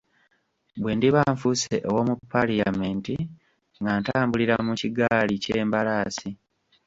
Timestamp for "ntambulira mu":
4.01-4.73